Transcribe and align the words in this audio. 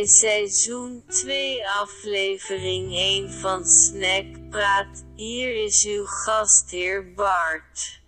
bij 0.00 0.08
seizoen 0.08 1.02
2 1.06 1.68
aflevering 1.68 2.92
1 2.92 3.30
van 3.30 3.64
Snack 3.64 4.24
Praat. 4.50 5.04
Hier 5.16 5.64
is 5.64 5.86
uw 5.86 6.04
gastheer 6.04 7.12
Bart. 7.14 8.02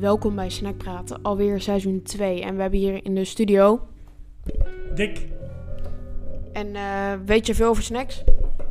Welkom 0.00 0.34
bij 0.34 0.50
Snack 0.50 0.76
Praten, 0.76 1.22
alweer 1.22 1.60
seizoen 1.60 2.02
2. 2.02 2.42
En 2.42 2.54
we 2.54 2.60
hebben 2.62 2.78
hier 2.80 3.04
in 3.04 3.14
de 3.14 3.24
studio. 3.24 3.88
Dick, 4.94 5.26
En 6.52 6.76
eh, 6.76 7.12
weet 7.26 7.46
je 7.46 7.54
veel 7.54 7.68
over 7.68 7.82
snacks? 7.82 8.24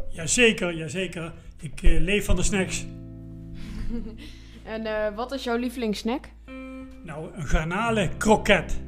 jazeker, 0.09 0.73
jazeker. 0.73 1.33
Ik 1.61 1.81
eh, 1.81 1.99
leef 1.99 2.25
van 2.25 2.35
de 2.35 2.43
snacks. 2.43 2.85
En 4.63 4.85
eh, 4.85 5.15
wat 5.15 5.31
is 5.31 5.43
jouw 5.43 5.57
lievelingssnack? 5.57 6.25
Nou, 7.03 7.33
een 7.33 7.45
garnalen 7.45 8.17
kroket. 8.17 8.79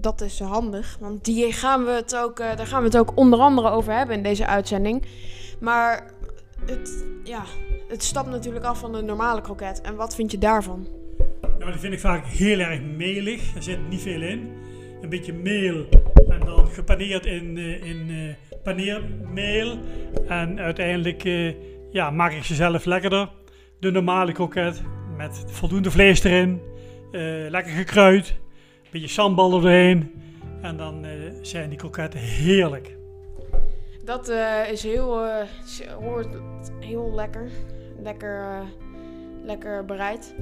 Dat 0.00 0.20
is 0.20 0.40
handig, 0.40 0.96
want 1.00 1.24
die 1.24 1.52
gaan 1.52 1.84
we 1.84 1.90
het 1.90 2.16
ook, 2.16 2.38
eh, 2.38 2.56
daar 2.56 2.66
gaan 2.66 2.80
we 2.80 2.86
het 2.86 2.96
ook 2.96 3.12
onder 3.14 3.38
andere 3.38 3.70
over 3.70 3.92
hebben 3.92 4.16
in 4.16 4.22
deze 4.22 4.46
uitzending. 4.46 5.04
Maar 5.60 6.10
het, 6.66 7.04
ja, 7.24 7.42
het 7.88 8.02
stapt 8.02 8.30
natuurlijk 8.30 8.64
af 8.64 8.78
van 8.78 8.92
de 8.92 9.02
normale 9.02 9.40
kroket. 9.40 9.80
En 9.80 9.96
wat 9.96 10.14
vind 10.14 10.30
je 10.30 10.38
daarvan? 10.38 10.88
Nou, 11.58 11.70
die 11.70 11.80
vind 11.80 11.92
ik 11.92 12.00
vaak 12.00 12.26
heel 12.26 12.58
erg 12.58 12.80
melig. 12.82 13.54
Er 13.54 13.62
zit 13.62 13.88
niet 13.88 14.02
veel 14.02 14.22
in. 14.22 14.52
Een 15.02 15.08
beetje 15.08 15.32
meel 15.32 15.86
en 16.28 16.40
dan 16.40 16.66
gepaneerd 16.66 17.26
in, 17.26 17.56
eh, 17.56 17.84
in 17.84 18.06
eh, 18.10 18.58
paneermeel. 18.62 19.78
En 20.28 20.60
uiteindelijk 20.60 21.22
ja, 21.90 22.10
maak 22.10 22.32
ik 22.32 22.44
ze 22.44 22.54
zelf 22.54 22.84
lekkerder. 22.84 23.30
De 23.80 23.90
normale 23.90 24.32
kroket 24.32 24.82
met 25.16 25.44
voldoende 25.46 25.90
vlees 25.90 26.24
erin. 26.24 26.60
lekker 27.50 27.72
gekruid. 27.72 28.36
Een 28.88 29.00
beetje 29.00 29.14
sambal 29.14 29.54
er 29.54 29.60
doorheen. 29.60 30.12
En 30.62 30.76
dan 30.76 31.04
eh, 31.04 31.10
zijn 31.42 31.68
die 31.68 31.78
kroketten 31.78 32.20
heerlijk. 32.20 32.96
Dat 34.04 34.28
eh, 34.28 34.70
is 34.70 34.82
heel, 34.82 35.24
eh, 35.24 35.46
hoort 36.00 36.28
heel 36.80 37.12
lekker. 37.14 37.50
Lekker, 38.02 38.62
lekker 39.44 39.84
bereid. 39.84 40.34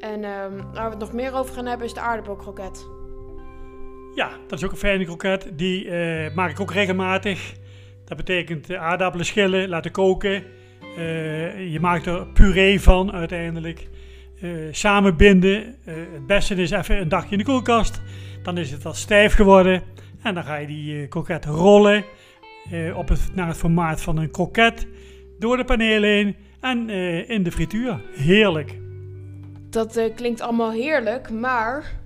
En 0.00 0.24
ehm, 0.24 0.56
waar 0.72 0.84
we 0.84 0.90
het 0.90 0.98
nog 0.98 1.12
meer 1.12 1.34
over 1.34 1.54
gaan 1.54 1.66
hebben 1.66 1.86
is 1.86 1.94
de 1.94 2.00
aardappelkroket. 2.00 2.86
Ja, 4.14 4.30
dat 4.48 4.58
is 4.58 4.64
ook 4.64 4.70
een 4.70 4.76
fijne 4.76 5.04
kroket. 5.04 5.50
Die 5.52 5.90
maak 6.34 6.50
ik 6.50 6.60
ook 6.60 6.72
regelmatig. 6.72 7.54
Dat 8.04 8.16
betekent 8.16 8.74
aardappelen 8.74 9.26
schillen, 9.26 9.68
laten 9.68 9.90
koken. 9.90 10.44
Je 11.70 11.78
maakt 11.80 12.06
er 12.06 12.26
puree 12.26 12.80
van 12.80 13.12
uiteindelijk. 13.12 13.88
Eh 14.40 14.50
samenbinden. 14.70 15.76
Eh, 15.84 15.94
het 16.12 16.26
beste 16.26 16.54
is 16.54 16.70
even 16.70 17.00
een 17.00 17.08
dagje 17.08 17.30
in 17.30 17.38
de 17.38 17.44
koelkast. 17.44 18.00
Dan 18.42 18.58
is 18.58 18.70
het 18.70 18.82
wat 18.82 18.96
stijf 18.96 19.34
geworden. 19.34 19.82
En 20.22 20.34
dan 20.34 20.44
ga 20.44 20.56
je 20.56 20.66
die 20.66 21.02
eh, 21.02 21.08
kroket 21.08 21.44
rollen. 21.44 22.04
op 22.94 23.08
het, 23.08 23.34
naar 23.34 23.46
het 23.46 23.56
formaat 23.56 24.00
van 24.00 24.16
een 24.16 24.30
kroket. 24.30 24.86
Door 25.38 25.56
de 25.56 25.64
panelen 25.64 26.10
heen. 26.10 26.36
En 26.60 26.90
in 27.28 27.42
de 27.42 27.52
frituur. 27.52 28.00
Heerlijk. 28.12 28.78
Dat 29.70 30.12
klinkt 30.14 30.40
allemaal 30.40 30.72
heerlijk, 30.72 31.30
maar 31.30 32.00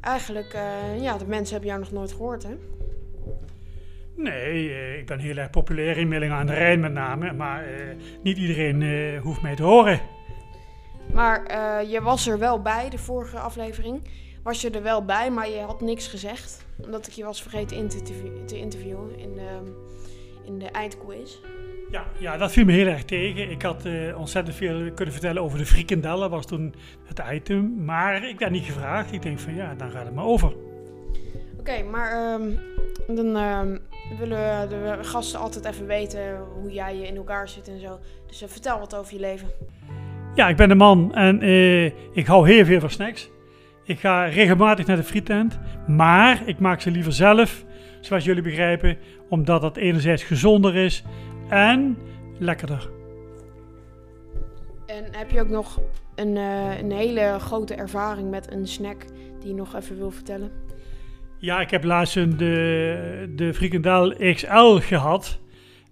eigenlijk, 0.00 0.52
ja, 1.00 1.18
de 1.18 1.26
mensen 1.26 1.52
hebben 1.52 1.70
jou 1.70 1.80
nog 1.80 1.92
nooit 1.92 2.12
gehoord, 2.12 2.42
hè? 2.42 2.54
Nee, 4.16 4.98
ik 4.98 5.06
ben 5.06 5.18
heel 5.18 5.36
erg 5.36 5.50
populair 5.50 5.96
in 5.96 6.08
Millingen 6.08 6.36
aan 6.36 6.46
de 6.46 6.54
Rijn 6.54 6.80
met 6.80 6.92
name. 6.92 7.32
Maar 7.32 7.64
niet 8.22 8.38
iedereen 8.38 9.18
hoeft 9.18 9.42
mij 9.42 9.54
te 9.54 9.62
horen. 9.62 10.00
Maar 11.14 11.44
eh, 11.44 11.90
je 11.90 12.02
was 12.02 12.26
er 12.26 12.38
wel 12.38 12.62
bij, 12.62 12.90
de 12.90 12.98
vorige 12.98 13.38
aflevering. 13.38 14.08
Was 14.42 14.60
je 14.60 14.70
er 14.70 14.82
wel 14.82 15.04
bij, 15.04 15.30
maar 15.30 15.48
je 15.48 15.60
had 15.60 15.80
niks 15.80 16.06
gezegd. 16.06 16.64
Omdat 16.84 17.06
ik 17.06 17.12
je 17.12 17.24
was 17.24 17.42
vergeten 17.42 17.76
in 17.76 17.88
te, 17.88 18.02
te 18.46 18.58
interviewen 18.58 19.18
in 19.18 19.34
de, 19.34 19.72
in 20.44 20.58
de 20.58 20.66
eindquiz. 20.66 21.38
Ja, 21.90 22.06
ja, 22.18 22.36
dat 22.36 22.52
viel 22.52 22.64
me 22.64 22.72
heel 22.72 22.86
erg 22.86 23.04
tegen. 23.04 23.50
Ik 23.50 23.62
had 23.62 23.84
eh, 23.84 24.18
ontzettend 24.18 24.56
veel 24.56 24.92
kunnen 24.92 25.14
vertellen 25.14 25.42
over 25.42 25.58
de 25.58 25.66
frikandellen, 25.66 26.30
was 26.30 26.46
toen 26.46 26.74
het 27.04 27.22
item. 27.32 27.84
Maar 27.84 28.28
ik 28.28 28.38
werd 28.38 28.50
niet 28.50 28.64
gevraagd. 28.64 29.12
Ik 29.12 29.22
denk 29.22 29.38
van 29.38 29.54
ja, 29.54 29.74
dan 29.74 29.90
gaat 29.90 30.04
het 30.04 30.14
maar 30.14 30.24
over. 30.24 30.52
Oké, 31.58 31.82
maar 31.82 32.10
ehm, 32.10 32.50
dan 33.16 33.36
ehm, 33.36 33.78
willen 34.18 34.68
de 34.68 34.98
gasten 35.00 35.40
altijd 35.40 35.64
even 35.64 35.86
weten 35.86 36.38
hoe 36.60 36.72
jij 36.72 36.98
in 36.98 37.16
elkaar 37.16 37.48
zit 37.48 37.68
en 37.68 37.80
zo. 37.80 37.98
Dus 38.26 38.42
eh, 38.42 38.48
vertel 38.48 38.78
wat 38.78 38.94
over 38.94 39.14
je 39.14 39.20
leven. 39.20 39.48
Ja, 40.34 40.48
ik 40.48 40.56
ben 40.56 40.70
een 40.70 40.76
man 40.76 41.14
en 41.14 41.40
eh, 41.40 41.84
ik 42.12 42.26
hou 42.26 42.48
heel 42.48 42.64
veel 42.64 42.80
van 42.80 42.90
snacks. 42.90 43.30
Ik 43.84 44.00
ga 44.00 44.24
regelmatig 44.24 44.86
naar 44.86 44.96
de 44.96 45.02
frietent, 45.02 45.58
maar 45.86 46.42
ik 46.46 46.58
maak 46.58 46.80
ze 46.80 46.90
liever 46.90 47.12
zelf, 47.12 47.64
zoals 48.00 48.24
jullie 48.24 48.42
begrijpen, 48.42 48.96
omdat 49.28 49.62
het 49.62 49.76
enerzijds 49.76 50.22
gezonder 50.22 50.76
is 50.76 51.04
en 51.48 51.98
lekkerder. 52.38 52.90
En 54.86 55.04
heb 55.10 55.30
je 55.30 55.40
ook 55.40 55.48
nog 55.48 55.80
een, 56.14 56.36
eh, 56.36 56.78
een 56.78 56.92
hele 56.92 57.36
grote 57.38 57.74
ervaring 57.74 58.30
met 58.30 58.52
een 58.52 58.66
snack 58.66 59.04
die 59.40 59.48
je 59.48 59.54
nog 59.54 59.74
even 59.76 59.98
wil 59.98 60.10
vertellen? 60.10 60.50
Ja, 61.38 61.60
ik 61.60 61.70
heb 61.70 61.84
laatst 61.84 62.16
een 62.16 62.36
de, 62.36 63.32
de 63.36 63.54
frikandel 63.54 64.14
XL 64.34 64.78
gehad. 64.78 65.38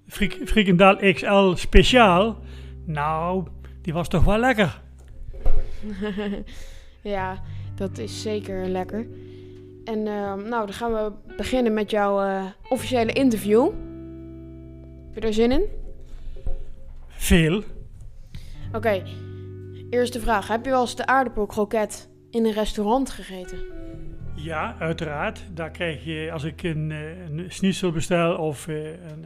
Frik, 0.06 0.40
frikandel 0.44 1.12
XL 1.12 1.52
speciaal. 1.54 2.38
Nou, 2.86 3.46
die 3.82 3.92
was 3.92 4.08
toch 4.08 4.24
wel 4.24 4.38
lekker. 4.38 4.80
ja, 7.02 7.42
dat 7.74 7.98
is 7.98 8.22
zeker 8.22 8.68
lekker. 8.68 9.06
En 9.84 10.06
ehm, 10.06 10.48
nou, 10.48 10.66
dan 10.66 10.72
gaan 10.72 10.92
we 10.92 11.12
beginnen 11.36 11.74
met 11.74 11.90
jouw 11.90 12.20
eh, 12.20 12.44
officiële 12.69 13.12
interview. 13.12 13.70
Heb 15.12 15.22
je 15.22 15.28
er 15.28 15.34
zin 15.34 15.52
in? 15.52 15.64
Veel. 17.08 17.62
Oké, 18.72 19.02
eerste 19.90 20.20
vraag. 20.20 20.48
Heb 20.48 20.64
je 20.64 20.70
wel 20.70 20.80
eens 20.80 20.96
de 20.96 21.06
aardappelkroket 21.06 22.08
in 22.30 22.44
een 22.44 22.52
restaurant 22.52 23.10
gegeten? 23.10 23.58
Ja, 24.34 24.76
uiteraard. 24.78 25.44
Daar 25.52 25.70
krijg 25.70 26.04
je, 26.04 26.28
als 26.32 26.44
ik 26.44 26.62
een, 26.62 26.90
eh, 26.90 27.20
een 27.20 27.44
schnitzel 27.48 27.92
bestel 27.92 28.36
of 28.36 28.69
eh, 28.69 28.84
een, 28.84 29.24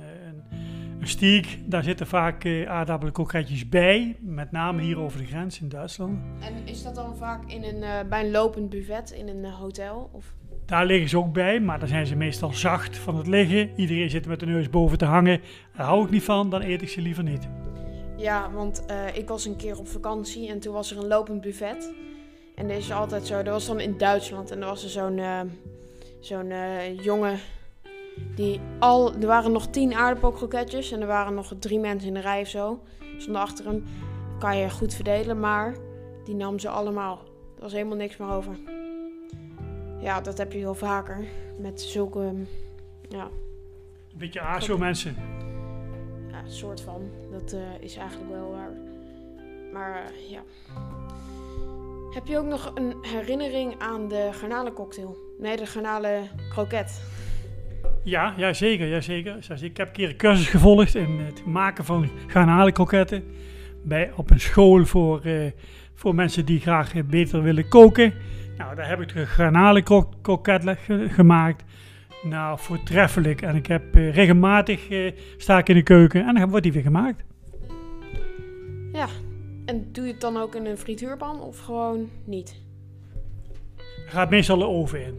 een, 1.00 1.08
steak, 1.08 1.44
daar 1.66 1.82
zitten 1.82 2.06
vaak 2.06 2.44
eh, 2.44 2.70
aardappelkroketjes 2.70 3.68
bij. 3.68 4.16
Met 4.20 4.52
name 4.52 4.82
hier 4.82 4.98
over 4.98 5.18
de 5.18 5.26
grens 5.26 5.60
in 5.60 5.68
Duitsland. 5.68 6.18
En 6.40 6.52
is 6.64 6.82
dat 6.82 6.94
dan 6.94 7.16
vaak 7.16 7.44
in 7.46 7.64
een, 7.64 7.82
eh, 7.82 8.08
bij 8.08 8.24
een 8.24 8.30
lopend 8.30 8.70
buffet 8.70 9.10
in 9.10 9.28
een 9.28 9.44
eh, 9.44 9.54
hotel? 9.54 10.10
Of? 10.12 10.32
Daar 10.66 10.86
liggen 10.86 11.08
ze 11.08 11.18
ook 11.18 11.32
bij, 11.32 11.60
maar 11.60 11.78
dan 11.78 11.88
zijn 11.88 12.06
ze 12.06 12.16
meestal 12.16 12.52
zacht 12.52 12.96
van 12.96 13.16
het 13.16 13.26
liggen. 13.26 13.70
Iedereen 13.76 14.10
zit 14.10 14.26
met 14.26 14.40
de 14.40 14.46
neus 14.46 14.70
boven 14.70 14.98
te 14.98 15.04
hangen. 15.04 15.40
Daar 15.76 15.86
hou 15.86 16.04
ik 16.04 16.10
niet 16.10 16.22
van, 16.22 16.50
dan 16.50 16.62
eet 16.62 16.82
ik 16.82 16.88
ze 16.88 17.00
liever 17.00 17.22
niet. 17.22 17.48
Ja, 18.16 18.50
want 18.50 18.84
ik 19.14 19.28
was 19.28 19.44
een 19.44 19.56
keer 19.56 19.78
op 19.78 19.88
vakantie 19.88 20.48
en 20.48 20.60
toen 20.60 20.72
was 20.72 20.90
er 20.90 20.98
een 20.98 21.06
lopend 21.06 21.40
buffet. 21.40 21.92
En 22.54 22.68
dat 22.68 22.76
is 22.76 22.92
altijd 22.92 23.26
zo, 23.26 23.42
dat 23.42 23.52
was 23.52 23.66
dan 23.66 23.80
in 23.80 23.98
Duitsland. 23.98 24.50
En 24.50 24.60
er 24.60 24.66
was 24.66 24.84
er 24.84 24.90
zo'n 24.90 25.20
zo'n 26.20 26.52
jongen 27.02 27.38
die 28.34 28.60
al... 28.78 29.14
Er 29.14 29.26
waren 29.26 29.52
nog 29.52 29.66
tien 29.66 29.94
aardappelkroketjes 29.94 30.92
en 30.92 31.00
er 31.00 31.06
waren 31.06 31.34
nog 31.34 31.52
drie 31.58 31.78
mensen 31.78 32.08
in 32.08 32.14
de 32.14 32.20
rij 32.20 32.40
of 32.40 32.48
zo. 32.48 32.80
Stonden 33.18 33.42
achter 33.42 33.64
hem. 33.64 33.84
Kan 34.38 34.56
je 34.56 34.70
goed 34.70 34.94
verdelen, 34.94 35.40
maar 35.40 35.74
die 36.24 36.34
nam 36.34 36.58
ze 36.58 36.68
allemaal. 36.68 37.22
Er 37.56 37.62
was 37.62 37.72
helemaal 37.72 37.96
niks 37.96 38.16
meer 38.16 38.30
over. 38.30 38.56
Ja, 40.00 40.20
dat 40.20 40.38
heb 40.38 40.52
je 40.52 40.58
heel 40.58 40.74
vaker. 40.74 41.24
Met 41.58 41.80
zulke, 41.80 42.32
ja, 43.08 43.24
Een 44.12 44.18
beetje 44.18 44.40
ASO 44.40 44.78
mensen. 44.78 45.16
ja, 46.30 46.42
soort 46.46 46.80
van. 46.80 47.10
Dat 47.30 47.52
eh, 47.52 47.60
is 47.80 47.96
eigenlijk 47.96 48.30
wel 48.30 48.50
waar. 48.50 48.72
Maar 49.72 50.04
eh, 50.04 50.30
ja. 50.30 50.42
Heb 52.10 52.26
je 52.26 52.38
ook 52.38 52.46
nog 52.46 52.70
een 52.74 52.94
herinnering 53.02 53.78
aan 53.78 54.08
de 54.08 54.28
garnalencocktail? 54.32 55.16
Nee, 55.38 55.56
de 55.56 55.66
garnalen 55.66 56.30
kroket. 56.50 57.02
Ja, 58.04 58.34
ja 58.36 58.52
zeker, 58.52 58.86
ja, 58.86 59.00
zeker. 59.00 59.36
Ik 59.60 59.76
heb 59.76 59.86
een 59.86 59.92
keer 59.92 60.08
een 60.08 60.16
cursus 60.16 60.48
gevolgd 60.48 60.94
in 60.94 61.18
het 61.18 61.44
maken 61.44 61.84
van 61.84 62.08
garnalenkroketten. 62.26 63.24
Bij, 63.82 64.10
op 64.16 64.30
een 64.30 64.40
school 64.40 64.84
voor, 64.84 65.20
eh, 65.24 65.50
voor 65.94 66.14
mensen 66.14 66.44
die 66.46 66.60
graag 66.60 66.94
eh, 66.94 67.02
beter 67.04 67.42
willen 67.42 67.68
koken. 67.68 68.12
Nou, 68.58 68.74
daar 68.74 68.88
heb 68.88 69.00
ik 69.00 69.12
de 69.14 69.26
garnalenkroket 69.26 70.62
ge- 70.78 71.06
gemaakt. 71.10 71.64
Nou, 72.22 72.58
voortreffelijk. 72.58 73.42
En 73.42 73.56
ik 73.56 73.66
heb 73.66 73.94
eh, 73.96 74.14
regelmatig 74.14 74.88
eh, 74.88 75.12
sta 75.36 75.58
ik 75.58 75.68
in 75.68 75.74
de 75.74 75.82
keuken 75.82 76.26
en 76.26 76.34
dan 76.34 76.48
wordt 76.48 76.62
die 76.62 76.72
weer 76.72 76.82
gemaakt. 76.82 77.24
Ja. 78.92 79.06
En 79.64 79.88
doe 79.92 80.04
je 80.06 80.12
het 80.12 80.20
dan 80.20 80.36
ook 80.36 80.54
in 80.54 80.66
een 80.66 80.78
frituurpan 80.78 81.40
of 81.40 81.58
gewoon 81.58 82.08
niet? 82.24 82.60
Er 84.06 84.10
gaat 84.12 84.30
meestal 84.30 84.58
de 84.58 84.66
oven 84.66 85.04
in. 85.04 85.14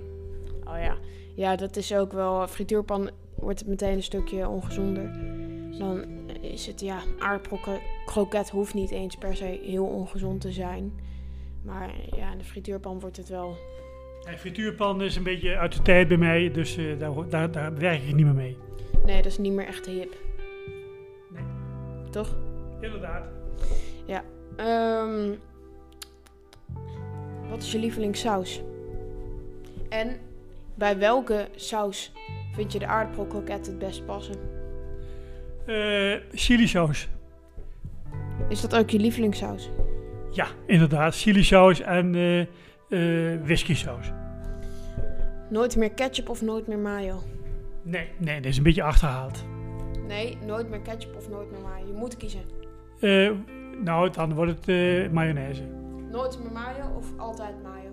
Oh 0.64 0.80
ja. 0.80 0.96
Ja, 1.36 1.56
dat 1.56 1.76
is 1.76 1.96
ook 1.96 2.14
wel. 2.14 2.48
Frituurpan 2.48 3.10
wordt 3.36 3.60
het 3.60 3.68
meteen 3.68 3.94
een 3.94 4.04
stukje 4.04 4.48
ongezonder. 4.48 5.12
Dan 5.78 6.04
is 6.42 6.68
het, 6.68 6.82
ja, 6.82 7.00
aardappelkroket 7.20 8.50
hoeft 8.50 8.74
niet 8.74 8.92
eens 8.92 9.16
per 9.16 9.36
se 9.36 9.60
heel 9.64 9.86
ongezond 9.86 10.42
te 10.42 10.52
zijn. 10.52 10.94
Maar 11.62 11.92
ja, 12.16 12.32
in 12.32 12.38
de 12.38 12.44
frituurpan 12.44 13.00
wordt 13.00 13.18
het 13.18 13.30
wel 13.30 13.58
frituurpan 14.38 15.02
is 15.02 15.16
een 15.16 15.24
beetje 15.24 15.58
uit 15.58 15.74
de 15.74 15.82
tijd 15.82 16.08
bij 16.08 16.18
mij, 16.18 16.52
dus 16.52 16.78
eh, 16.78 17.00
daar, 17.00 17.30
daar, 17.30 17.52
daar 17.52 17.78
werk 17.78 18.02
ik 18.02 18.16
niet 18.16 18.26
meer 18.26 18.34
mee. 18.34 18.58
Nee, 19.06 19.16
dat 19.16 19.32
is 19.32 19.38
niet 19.38 19.54
meer 19.54 19.68
echt 19.68 19.86
hip. 19.86 20.16
Nee. 21.30 21.44
Toch? 22.10 22.36
Inderdaad. 22.80 23.36
Ehm, 24.56 25.34
wat 27.50 27.62
is 27.62 27.72
je 27.72 27.80
lievelingssaus? 27.80 28.62
En 29.90 30.20
bij 30.76 30.98
welke 30.98 31.48
saus 31.56 32.12
vind 32.54 32.72
je 32.72 32.80
de 32.80 32.88
aardappelkroket 32.88 33.66
het 33.66 33.78
best 33.80 34.06
passen? 34.06 34.36
Eh 35.66 36.16
chilisaus. 36.32 37.08
Is 38.50 38.62
dat 38.62 38.76
ook 38.76 38.90
je 38.90 39.00
lievelingssaus? 39.00 39.70
Ja, 40.32 40.48
inderdaad. 40.66 41.16
Chilisaus 41.16 41.82
en 41.82 42.16
eh 42.16 42.40
eh 42.90 43.42
whiskysaus. 43.44 44.12
Nooit 45.50 45.76
meer 45.76 45.92
ketchup 45.92 46.30
of 46.30 46.42
nooit 46.42 46.68
meer 46.68 46.78
mayo? 46.78 47.22
Nee, 47.82 48.08
nee, 48.18 48.36
dat 48.42 48.52
is 48.52 48.58
een 48.58 48.64
beetje 48.64 48.84
achterhaald. 48.84 49.46
Nee, 50.08 50.38
nooit 50.46 50.70
meer 50.70 50.80
ketchup 50.82 51.16
of 51.16 51.30
nooit 51.30 51.52
meer 51.52 51.62
mayo. 51.62 51.88
Je 51.88 51.94
moet 51.94 52.18
kiezen. 52.18 52.42
Eh, 53.00 53.32
nou, 53.84 54.10
dan 54.10 54.34
wordt 54.34 54.66
het 54.66 55.12
mayonaise. 55.12 55.64
Nooit 56.12 56.40
meer 56.44 56.52
mayo 56.52 56.96
of 56.98 57.06
altijd 57.18 57.64
mayo? 57.64 57.90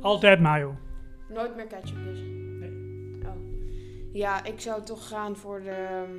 Altijd 0.00 0.40
mayo. 0.40 0.74
Nooit 1.28 1.56
meer 1.56 1.66
ketchup 1.66 2.04
dus? 2.04 2.18
Nee. 2.60 2.70
Oh. 3.24 3.30
Ja, 4.12 4.44
ik 4.44 4.60
zou 4.60 4.82
toch 4.82 5.08
gaan 5.08 5.36
voor 5.36 5.60
de 5.62 5.70
ehm, 5.70 6.10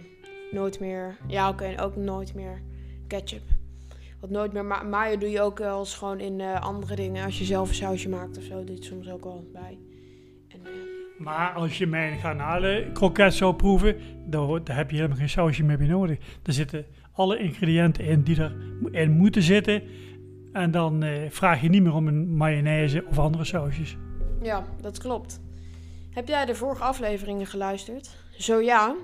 nooit 0.52 0.80
meer... 0.80 1.18
Ja, 1.28 1.50
oké, 1.50 1.74
ook 1.82 1.96
nooit 1.96 2.34
meer 2.36 2.62
ketchup. 3.08 3.42
Want 4.20 4.34
nooit 4.34 4.54
meer 4.54 4.66
ma- 4.66 4.84
mayo 4.84 5.18
doe 5.18 5.30
je 5.30 5.42
ook 5.42 5.58
wel 5.58 5.80
eens 5.80 5.96
gewoon 5.96 6.20
in 6.20 6.40
eh, 6.42 6.62
andere 6.62 6.96
dingen. 6.96 7.26
Als 7.26 7.40
je 7.40 7.46
zelf 7.46 7.70
een 7.70 7.76
sausje 7.76 8.10
maakt 8.10 8.38
of 8.38 8.44
zo, 8.44 8.56
doe 8.58 8.66
je 8.66 8.74
het 8.74 8.84
soms 8.84 9.10
ook 9.10 9.24
wel 9.24 9.50
bij. 9.54 9.78
En, 10.48 10.60
eh, 10.64 10.72
Maar 11.18 11.52
als 11.54 11.78
je 11.78 11.88
mijn 11.88 12.20
garnalen 12.20 12.92
kroket 12.94 13.34
zou 13.34 13.56
proeven, 13.56 13.96
dan, 14.26 14.62
daar 14.64 14.76
heb 14.76 14.90
je 14.90 14.96
helemaal 14.96 15.18
geen 15.18 15.30
sausje 15.30 15.64
meer 15.64 15.78
bij 15.78 15.88
nodig. 15.88 16.18
Er 16.44 16.54
zitten 16.54 16.86
alle 17.14 17.38
ingrediënten 17.38 18.06
in 18.06 18.22
die 18.22 18.38
erin 18.92 19.12
moeten 19.12 19.42
zitten. 19.42 19.84
En 20.52 20.72
dan 20.72 21.04
eh, 21.04 21.30
vraag 21.30 21.62
je 21.62 21.70
niet 21.70 21.84
meer 21.84 21.94
om 21.94 22.08
een 22.08 22.36
mayonaise 22.36 23.06
of 23.06 23.20
andere 23.20 23.44
sausjes. 23.44 23.98
Ja, 24.46 24.64
dat 24.82 24.98
klopt. 24.98 25.42
Heb 26.12 26.28
jij 26.28 26.46
de 26.46 26.56
vorige 26.56 26.84
afleveringen 26.84 27.46
geluisterd? 27.46 28.16
Zo 28.38 28.60
ja, 28.60 28.96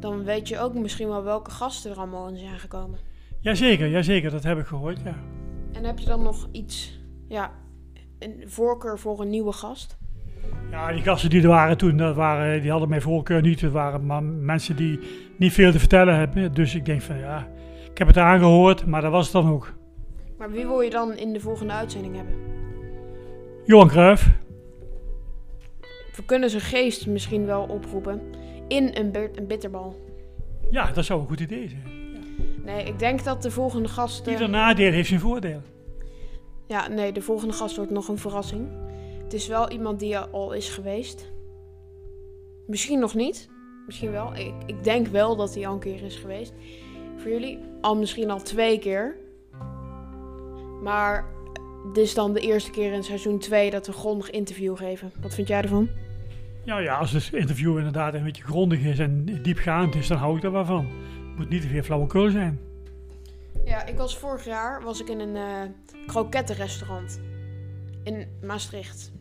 dan 0.00 0.24
weet 0.24 0.48
je 0.48 0.60
ook 0.60 0.74
misschien 0.74 1.08
wel 1.08 1.22
welke 1.22 1.50
gasten 1.50 1.90
er 1.90 1.96
allemaal 1.96 2.28
in 2.28 2.38
zijn 2.38 2.58
gekomen. 2.58 2.98
Jazeker, 3.40 3.88
jazeker, 3.88 4.30
dat 4.30 4.42
heb 4.42 4.58
ik 4.58 4.66
gehoord, 4.66 5.00
ja. 5.04 5.14
En 5.72 5.84
heb 5.84 5.98
je 5.98 6.06
dan 6.06 6.22
nog 6.22 6.48
iets, 6.52 7.00
ja, 7.28 7.50
een 8.18 8.42
voorkeur 8.46 8.98
voor 8.98 9.20
een 9.20 9.30
nieuwe 9.30 9.52
gast? 9.52 9.96
Ja, 10.70 10.92
die 10.92 11.02
gasten 11.02 11.30
die 11.30 11.42
er 11.42 11.48
waren 11.48 11.76
toen, 11.76 11.96
dat 11.96 12.16
waren, 12.16 12.60
die 12.60 12.70
hadden 12.70 12.88
mijn 12.88 13.02
voorkeur 13.02 13.40
niet. 13.40 13.60
Het 13.60 13.72
waren 13.72 14.06
maar 14.06 14.22
mensen 14.22 14.76
die 14.76 15.00
niet 15.36 15.52
veel 15.52 15.72
te 15.72 15.78
vertellen 15.78 16.16
hebben. 16.16 16.54
Dus 16.54 16.74
ik 16.74 16.84
denk 16.84 17.02
van 17.02 17.18
ja, 17.18 17.48
ik 17.90 17.98
heb 17.98 18.06
het 18.06 18.16
aangehoord, 18.16 18.86
maar 18.86 19.00
dat 19.00 19.10
was 19.10 19.24
het 19.24 19.32
dan 19.32 19.52
ook. 19.52 19.74
Maar 20.38 20.50
wie 20.50 20.66
wil 20.66 20.80
je 20.80 20.90
dan 20.90 21.16
in 21.16 21.32
de 21.32 21.40
volgende 21.40 21.72
uitzending 21.72 22.16
hebben? 22.16 22.34
Johan 23.64 23.88
Cruijff. 23.88 24.30
We 26.18 26.24
kunnen 26.24 26.50
zijn 26.50 26.62
geest 26.62 27.06
misschien 27.06 27.46
wel 27.46 27.62
oproepen 27.62 28.20
in 28.68 28.90
een, 28.94 29.16
een 29.34 29.46
bitterbal. 29.46 29.96
Ja, 30.70 30.92
dat 30.92 31.04
zou 31.04 31.20
een 31.20 31.26
goed 31.26 31.40
idee 31.40 31.68
zijn. 31.68 31.82
Nee, 32.64 32.84
ik 32.84 32.98
denk 32.98 33.24
dat 33.24 33.42
de 33.42 33.50
volgende 33.50 33.88
gast... 33.88 34.26
eh, 34.26 34.32
Ieder 34.32 34.48
nadeel 34.48 34.92
heeft 34.92 35.08
zijn 35.08 35.20
voordeel. 35.20 35.60
Ja, 36.66 36.88
nee, 36.88 37.12
de 37.12 37.22
volgende 37.22 37.54
gast 37.54 37.76
wordt 37.76 37.90
nog 37.90 38.08
een 38.08 38.18
verrassing. 38.18 38.68
Het 39.22 39.34
is 39.34 39.46
wel 39.48 39.70
iemand 39.70 39.98
die 40.00 40.14
er 40.14 40.26
al 40.28 40.52
is 40.52 40.68
geweest. 40.68 41.32
Misschien 42.66 42.98
nog 42.98 43.14
niet. 43.14 43.48
Misschien 43.86 44.10
wel. 44.10 44.34
Ik, 44.34 44.54
ik 44.66 44.84
denk 44.84 45.06
wel 45.06 45.36
dat 45.36 45.54
hij 45.54 45.66
al 45.66 45.72
een 45.74 45.78
keer 45.80 46.02
is 46.02 46.16
geweest. 46.16 46.52
Voor 47.16 47.30
jullie 47.30 47.58
al 47.80 47.96
misschien 47.96 48.30
al 48.30 48.42
twee 48.42 48.78
keer. 48.78 49.16
Maar 50.82 51.26
dit 51.92 52.04
is 52.04 52.14
dan 52.14 52.32
de 52.32 52.40
eerste 52.40 52.70
keer 52.70 52.92
in 52.92 53.02
seizoen 53.04 53.38
2 53.38 53.70
dat 53.70 53.86
we 53.86 53.92
grondig 53.92 54.30
interview 54.30 54.76
geven. 54.76 55.12
Wat 55.20 55.34
vind 55.34 55.48
jij 55.48 55.62
ervan? 55.62 55.88
Ja, 56.68 56.78
ja, 56.78 56.96
als 56.96 57.10
het 57.10 57.32
interview 57.32 57.76
inderdaad 57.76 58.14
een 58.14 58.24
beetje 58.24 58.42
grondig 58.42 58.80
is 58.80 58.98
en 58.98 59.42
diepgaand 59.42 59.94
is, 59.94 60.06
dan 60.06 60.18
hou 60.18 60.36
ik 60.36 60.42
er 60.42 60.52
wel 60.52 60.64
van. 60.64 60.86
Het 60.86 61.38
moet 61.38 61.48
niet 61.48 61.62
te 61.62 61.68
veel 61.68 61.82
flauwekul 61.82 62.30
zijn. 62.30 62.60
Ja, 63.64 63.86
ik 63.86 63.96
was 63.96 64.18
vorig 64.18 64.44
jaar 64.44 64.82
was 64.82 65.00
ik 65.00 65.08
in 65.08 65.20
een 65.20 65.36
eh 65.36 65.70
krokettenrestaurant 66.06 67.20
in 68.02 68.28
Maastricht. 68.42 69.12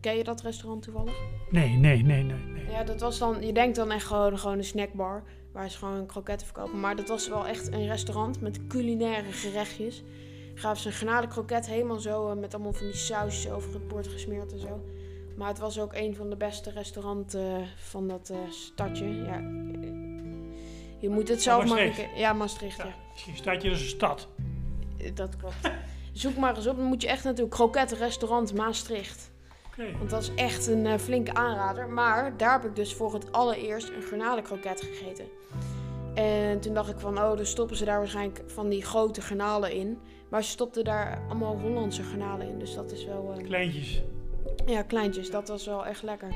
Ken 0.00 0.16
je 0.16 0.24
dat 0.24 0.42
restaurant 0.42 0.82
toevallig? 0.82 1.14
Nee, 1.50 1.68
nee, 1.68 2.02
nee, 2.02 2.22
nee. 2.22 2.38
nee. 2.52 2.70
Ja, 2.70 2.84
dat 2.84 3.00
was 3.00 3.18
dan, 3.18 3.46
je 3.46 3.52
denkt 3.52 3.76
dan 3.76 3.90
echt 3.90 4.06
gewoon, 4.06 4.38
gewoon 4.38 4.58
een 4.58 4.64
snackbar 4.64 5.22
waar 5.52 5.70
ze 5.70 5.78
gewoon 5.78 6.06
kroketten 6.06 6.46
verkopen. 6.46 6.80
Maar 6.80 6.96
dat 6.96 7.08
was 7.08 7.28
wel 7.28 7.46
echt 7.46 7.72
een 7.72 7.86
restaurant 7.86 8.40
met 8.40 8.66
culinaire 8.66 9.32
gerechtjes. 9.32 10.02
Gaven 10.54 10.82
ze 10.82 10.88
een 10.88 10.94
genade 10.94 11.26
kroket 11.26 11.66
helemaal 11.66 12.00
zo 12.00 12.30
eh, 12.30 12.36
met 12.36 12.54
allemaal 12.54 12.72
van 12.72 12.86
die 12.86 12.96
sausjes 12.96 13.50
over 13.52 13.72
het 13.72 13.88
bord 13.88 14.08
gesmeerd 14.08 14.52
en 14.52 14.58
zo. 14.58 14.80
Maar 15.36 15.48
het 15.48 15.58
was 15.58 15.80
ook 15.80 15.94
een 15.94 16.14
van 16.14 16.30
de 16.30 16.36
beste 16.36 16.70
restaurants 16.70 17.36
van 17.76 18.08
dat 18.08 18.30
eh, 18.30 18.38
stadje. 18.50 19.06
Ja, 19.06 19.38
je 21.00 21.08
moet 21.08 21.28
het 21.28 21.42
zelf 21.42 21.68
maar 21.68 21.88
keer... 21.88 22.08
Ja, 22.16 22.32
Maastricht, 22.32 22.76
ja. 22.76 22.84
Ja, 22.84 22.94
misschien 23.12 23.36
staat 23.36 23.62
je 23.62 23.68
dus 23.68 23.80
een 23.80 23.88
stad. 23.88 24.28
Eh, 24.98 25.14
Dat 25.14 25.36
klopt. 25.36 25.54
Zoek 26.12 26.36
maar 26.36 26.56
eens 26.56 26.66
op, 26.66 26.76
dan 26.76 26.84
moet 26.84 27.02
je 27.02 27.08
echt 27.08 27.24
naartoe. 27.24 27.48
Krokettenrestaurant 27.48 28.54
Maastricht. 28.54 29.30
Oké. 29.66 29.98
Want 29.98 30.10
dat 30.10 30.22
is 30.22 30.34
echt 30.34 30.66
een 30.66 30.86
eh, 30.86 30.98
flinke 30.98 31.34
aanrader. 31.34 31.88
Maar 31.88 32.36
daar 32.36 32.52
heb 32.52 32.70
ik 32.70 32.76
dus 32.76 32.94
voor 32.94 33.14
het 33.14 33.32
allereerst 33.32 33.88
een 33.88 34.02
garnalenkroket 34.02 34.80
gegeten. 34.80 35.24
En 36.14 36.60
toen 36.60 36.74
dacht 36.74 36.90
ik 36.90 36.98
van, 36.98 37.18
oh, 37.18 37.36
dan 37.36 37.46
stoppen 37.46 37.76
ze 37.76 37.84
daar 37.84 37.98
waarschijnlijk 37.98 38.42
van 38.46 38.68
die 38.68 38.84
grote 38.84 39.20
garnalen 39.20 39.72
in. 39.72 39.98
Maar 40.28 40.42
ze 40.42 40.50
stopten 40.50 40.84
daar 40.84 41.22
allemaal 41.28 41.58
Hollandse 41.58 42.02
garnalen 42.02 42.48
in. 42.48 42.58
Dus 42.58 42.74
dat 42.74 42.92
is 42.92 43.04
wel, 43.04 43.34
eh, 43.36 43.44
Kleintjes. 43.44 44.02
Ja, 44.66 44.82
kleintjes. 44.82 45.30
Dat 45.30 45.48
was 45.48 45.66
wel 45.66 45.86
echt 45.86 46.02
lekker. 46.02 46.28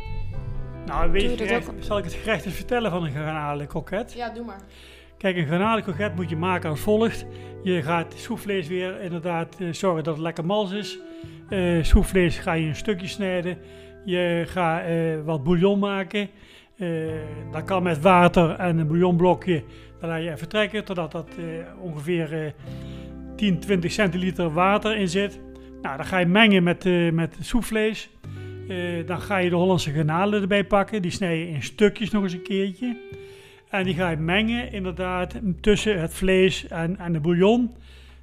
Nou, 0.87 1.11
weet 1.11 1.23
je, 1.23 1.37
gerecht- 1.37 1.69
ook? 1.69 1.75
zal 1.79 1.99
ik 1.99 2.05
het 2.05 2.13
gerecht 2.23 2.45
eens 2.45 2.55
vertellen 2.55 2.91
van 2.91 3.05
een 3.05 3.13
garnalenkroket? 3.13 4.13
Ja, 4.13 4.31
doe 4.31 4.45
maar. 4.45 4.61
Kijk, 5.19 5.37
een 5.37 5.47
garnalenkroket 5.47 6.15
moet 6.17 6.31
je 6.31 6.37
maken 6.37 6.71
als 6.71 6.81
volgt. 6.81 7.27
Je 7.63 7.83
gaat 7.83 8.15
soepvlees 8.17 8.69
weer 8.69 9.01
inderdaad 9.01 9.57
eh, 9.61 9.69
zorgen 9.73 10.05
dat 10.05 10.15
het 10.15 10.23
lekker 10.23 10.45
mals 10.47 10.73
is. 10.73 10.99
Eh 11.49 11.83
soepvlees 11.83 12.39
ga 12.39 12.53
je 12.53 12.67
in 12.67 12.75
stukjes 12.77 13.13
snijden. 13.13 13.59
Je 14.05 14.43
gaat 14.47 14.85
eh, 14.85 15.25
wat 15.25 15.45
bouillon 15.45 15.79
maken. 15.79 16.29
Eh, 16.77 16.89
dat 17.53 17.65
kan 17.65 17.83
met 17.83 18.01
water 18.01 18.51
en 18.51 18.79
een 18.79 18.87
bouillonblokje. 18.87 19.63
Dan 20.01 20.09
laat 20.09 20.23
je 20.23 20.31
even 20.31 20.49
trekken 20.49 20.85
totdat 20.85 21.13
dat 21.13 21.29
eh, 21.39 21.45
ongeveer 21.83 22.45
eh 22.45 22.51
10, 23.37 23.59
20 23.61 23.93
centiliter 23.93 24.53
water 24.53 24.97
in 24.97 25.09
zit. 25.09 25.41
Nou, 25.85 25.97
dan 25.97 26.07
ga 26.07 26.19
je 26.19 26.27
mengen 26.27 26.63
met, 26.63 26.87
eh 26.87 27.13
met 27.13 27.37
soepvlees. 27.41 28.11
Eh, 28.69 29.07
dan 29.07 29.21
ga 29.21 29.37
je 29.37 29.49
de 29.49 29.57
Hollandse 29.57 29.91
garnalen 29.91 30.41
erbij 30.41 30.65
pakken. 30.65 31.03
Die 31.03 31.11
snij 31.11 31.39
je 31.39 31.49
in 31.49 31.63
stukjes 31.63 32.11
nog 32.11 32.23
eens 32.23 32.33
een 32.33 32.43
keertje. 32.43 32.97
En 33.69 33.85
die 33.85 33.95
ga 33.95 34.11
je 34.11 34.17
mengen 34.17 34.73
inderdaad 34.73 35.41
tussen 35.61 36.01
het 36.01 36.15
vlees 36.15 36.67
en, 36.69 36.99
en 36.99 37.13
de 37.13 37.21
bouillon. 37.21 37.75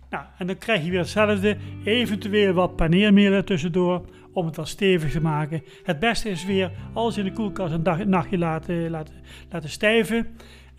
Nou, 0.10 0.24
en 0.38 0.48
dan 0.48 0.58
krijg 0.58 0.84
je 0.84 0.90
weer 0.90 1.00
hetzelfde. 1.00 1.58
Eventueel 1.84 2.54
wat 2.54 2.76
paneermeel 2.76 3.32
er 3.32 3.44
tussendoor 3.44 4.06
om 4.34 4.46
het 4.46 4.56
wat 4.56 4.68
stevig 4.68 5.12
te 5.12 5.22
maken. 5.22 5.64
Het 5.84 6.00
beste 6.00 6.30
is 6.30 6.46
weer 6.46 6.72
alles 6.94 7.18
in 7.18 7.24
de 7.24 7.34
koelkast 7.34 7.74
een, 7.74 7.84
dag, 7.84 8.00
een 8.00 8.10
nachtje 8.10 8.38
laten, 8.38 8.90
laten, 8.90 9.16
laten 9.52 9.70
stijven. 9.70 10.28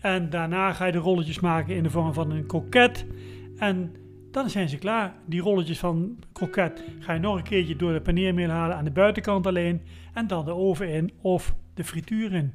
En 0.01 0.29
daarna 0.29 0.73
ga 0.73 0.85
je 0.85 0.91
de 0.91 0.97
rolletjes 0.97 1.39
maken 1.39 1.75
in 1.75 1.83
de 1.83 1.89
vorm 1.89 2.13
van 2.13 2.31
een 2.31 2.45
kroket. 2.45 3.05
En 3.57 3.95
dan 4.33 4.49
zijn 4.49 4.69
ze 4.69 4.77
klaar. 4.77 5.13
Die 5.25 5.41
rolletjes 5.41 5.79
van 5.79 6.17
kroket 6.33 6.83
ga 6.99 7.13
je 7.13 7.19
nog 7.19 7.37
een 7.37 7.43
keertje 7.43 7.75
door 7.75 7.93
de 7.93 8.01
paneermeel 8.01 8.49
halen 8.49 8.75
aan 8.75 8.83
de 8.83 8.91
buitenkant 8.91 9.47
alleen. 9.47 9.81
En 10.13 10.27
dan 10.27 10.45
de 10.45 10.53
oven 10.53 10.89
in 10.89 11.11
of 11.21 11.53
de 11.73 11.83
frituur 11.83 12.33
in. 12.33 12.53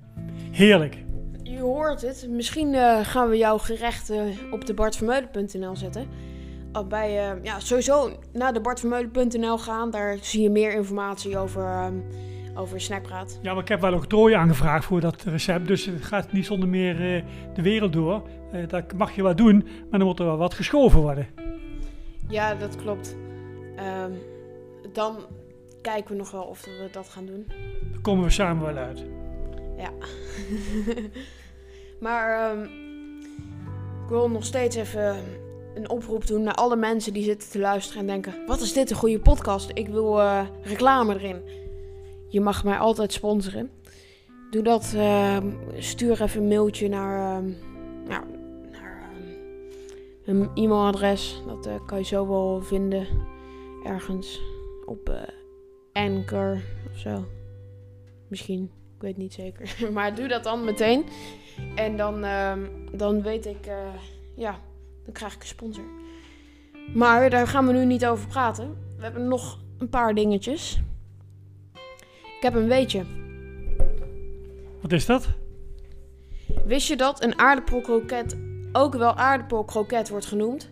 Heerlijk. 0.51 1.05
Je 1.43 1.59
hoort 1.59 2.01
het. 2.01 2.27
Misschien 2.31 2.75
eh, 2.75 2.99
gaan 3.03 3.29
we 3.29 3.37
jouw 3.37 3.59
gerechten 3.59 4.35
op 4.51 4.67
de 4.67 4.75
bartvermeulen.nl 4.75 5.77
zetten. 5.77 6.07
Bij, 6.89 7.31
eh, 7.31 7.45
ja, 7.45 7.61
sowieso 7.61 8.19
naar 8.33 8.53
de 8.53 8.61
bartvermeulen.nl 8.61 9.59
gaan. 9.59 9.91
Daar 9.91 10.17
zie 10.21 10.43
je 10.43 10.51
meer 10.51 10.75
informatie 10.75 11.39
over, 11.39 11.65
ehm, 11.65 11.95
over 12.55 12.81
Snackpraat. 12.81 13.39
Ja, 13.43 13.53
maar 13.53 13.63
ik 13.63 13.69
heb 13.69 13.81
wel 13.81 13.95
octrooi 13.95 14.35
aangevraagd 14.35 14.85
voor 14.85 15.01
dat 15.01 15.23
recept. 15.23 15.67
Dus 15.67 15.85
het 15.85 16.05
gaat 16.05 16.33
niet 16.33 16.47
zonder 16.47 16.69
meer 16.69 17.17
eh, 17.17 17.23
de 17.55 17.63
wereld 17.63 17.93
door. 17.93 18.23
Eh, 18.53 18.69
dat 18.69 18.93
mag 18.93 19.15
je 19.15 19.23
wel 19.23 19.37
doen, 19.37 19.57
maar 19.91 19.99
dan 19.99 20.09
moet 20.09 20.19
er 20.19 20.25
wel 20.25 20.37
wat 20.37 20.55
geschoven 20.55 21.01
worden. 21.01 21.27
Ja, 22.29 22.55
dat 22.55 22.77
klopt. 22.77 23.17
Ehm, 23.77 24.13
dan 24.93 25.17
kijken 25.83 26.11
we 26.11 26.17
nog 26.17 26.31
wel 26.31 26.43
of 26.43 26.65
we 26.65 26.89
dat 26.93 27.09
gaan 27.09 27.27
doen. 27.27 27.47
Daar 27.93 28.01
komen 28.03 28.25
we 28.25 28.31
samen 28.31 28.65
wel 28.65 28.77
uit. 28.77 29.05
Ja. 29.77 29.91
maar 32.07 32.51
ehm, 32.51 32.63
ik 34.03 34.09
wil 34.09 34.31
nog 34.31 34.45
steeds 34.45 34.77
even 34.77 35.17
een 35.75 35.91
oproep 35.91 36.27
doen 36.27 36.43
naar 36.43 36.55
alle 36.55 36.77
mensen 36.77 37.13
die 37.13 37.25
zitten 37.25 37.51
te 37.51 37.59
luisteren 37.59 38.01
en 38.01 38.07
denken: 38.07 38.47
wat 38.47 38.61
is 38.61 38.73
dit 38.73 38.91
een 38.91 38.97
goede 38.97 39.21
podcast? 39.21 39.71
Ik 39.75 39.89
wil 39.89 40.21
eh, 40.21 40.47
reclame 40.63 41.15
erin. 41.15 41.43
je 42.29 42.41
mag 42.41 42.65
mij 42.65 42.79
altijd 42.79 43.13
sponsoren. 43.13 43.71
Doe 44.51 44.63
dat. 44.63 44.93
ehm, 44.97 45.51
stuur 45.79 46.23
even 46.23 46.43
een 46.43 46.49
mailtje 46.49 46.89
naar 46.89 47.43
een 50.29 50.51
e-mailadres. 50.55 51.43
Dat 51.47 51.67
eh, 51.67 51.75
kan 51.87 51.99
je 51.99 52.05
zo 52.05 52.29
wel 52.29 52.63
vinden. 52.63 53.07
Ergens 53.85 54.41
op 54.85 55.09
eh, 55.09 55.23
Anchor 55.93 56.61
of 56.91 56.99
zo. 56.99 57.25
Misschien. 58.29 58.71
Ik 58.97 59.03
weet 59.05 59.17
niet 59.17 59.33
zeker. 59.33 59.77
maar 59.95 60.15
doe 60.15 60.29
dat 60.29 60.45
dan 60.45 60.65
meteen. 60.65 61.05
En 61.75 61.97
dan, 61.97 62.25
ehm, 62.25 62.61
dan 62.93 63.23
weet 63.23 63.47
ik. 63.47 63.67
eh, 63.67 63.95
ja, 64.37 64.59
dan 65.05 65.13
krijg 65.13 65.35
ik 65.35 65.41
een 65.41 65.47
sponsor. 65.47 65.85
Maar 66.95 67.31
daar 67.31 67.47
gaan 67.47 67.67
we 67.67 67.73
nu 67.73 67.85
niet 67.85 68.07
over 68.07 68.29
praten. 68.29 68.77
We 68.97 69.03
hebben 69.03 69.29
nog 69.29 69.59
een 69.79 69.89
paar 69.89 70.15
dingetjes. 70.15 70.81
Ik 72.37 72.45
heb 72.45 72.55
een 72.55 72.69
weetje. 72.69 73.05
Wat 74.81 74.93
is 74.93 75.07
dat? 75.07 75.29
Wist 76.65 76.89
je 76.89 76.97
dat 76.97 77.23
een 77.23 77.39
aardappelkroket 77.39 78.37
ook 78.73 78.95
wel 78.95 79.15
aardappelkroket 79.15 80.09
wordt 80.09 80.27
genoemd? 80.27 80.71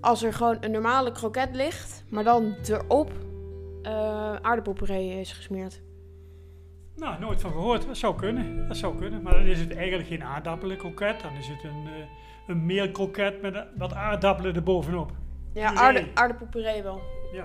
Als 0.00 0.22
er 0.22 0.32
gewoon 0.32 0.56
een 0.60 0.70
normale 0.70 1.12
kroket 1.12 1.48
ligt, 1.56 2.04
maar 2.08 2.24
dan 2.24 2.54
erop 2.68 3.12
eh 3.82 4.34
aardappelpuree 4.34 5.20
is 5.20 5.32
gesmeerd. 5.32 5.80
Nou, 6.96 7.20
nooit 7.20 7.40
van 7.40 7.50
gehoord. 7.50 7.86
Dat 7.86 7.96
zou 7.96 8.16
kunnen. 8.16 8.68
Dat 8.68 8.76
zou 8.76 8.96
kunnen. 8.96 9.22
Maar 9.22 9.32
dan 9.32 9.46
is 9.46 9.60
het 9.60 9.76
eigenlijk 9.76 10.08
geen 10.08 10.24
aardappenkroket. 10.24 11.20
Dan 11.20 11.32
is 11.32 11.48
het 11.48 11.64
een, 11.64 11.86
eh 11.86 12.06
een 12.46 12.66
meelkroket 12.66 13.42
met 13.42 13.64
wat 13.76 13.92
aardappelen 13.92 14.54
erbovenop. 14.54 15.12
Ja, 15.52 15.74
aarde, 15.74 16.06
aardappelpuree 16.14 16.82
wel. 16.82 17.00
Ja, 17.32 17.44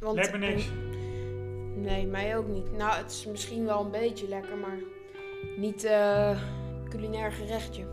Want, 0.00 0.14
lijkt 0.14 0.32
me 0.32 0.38
niks. 0.38 0.70
Nee, 1.74 2.06
mij 2.06 2.36
ook 2.36 2.48
niet. 2.48 2.76
Nou, 2.76 2.96
het 2.96 3.10
is 3.10 3.26
misschien 3.26 3.64
wel 3.64 3.84
een 3.84 3.90
beetje 3.90 4.28
lekker, 4.28 4.56
maar 4.56 4.78
niet 5.56 5.84
eh 5.84 6.38
culinair 6.88 7.32
gerechtje. 7.32 7.84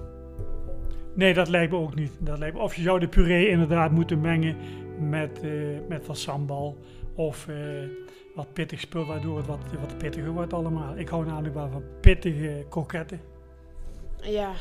Nee, 1.17 1.33
dat 1.33 1.47
lijkt 1.47 1.71
me 1.71 1.77
ook 1.77 1.95
niet. 1.95 2.11
Dat 2.19 2.37
lijkt 2.37 2.55
me, 2.55 2.61
of 2.61 2.75
je 2.75 2.81
zou 2.81 2.99
de 2.99 3.07
puree 3.07 3.49
inderdaad 3.49 3.91
moeten 3.91 4.21
mengen 4.21 4.55
met, 4.99 5.39
eh, 5.41 5.51
met 5.87 6.05
wat 6.05 6.17
sambal. 6.17 6.77
Of 7.15 7.47
eh, 7.47 7.55
wat 8.35 8.53
pittig 8.53 8.79
spul, 8.79 9.05
waardoor 9.05 9.37
het 9.37 9.45
wat, 9.45 9.59
wat 9.79 9.97
pittiger 9.97 10.31
wordt 10.31 10.53
allemaal. 10.53 10.97
Ik 10.97 11.07
hou 11.07 11.25
namelijk 11.25 11.53
wel 11.53 11.69
van 11.69 11.83
pittige 12.01 12.65
kroketten. 12.69 13.19
Ja, 14.21 14.51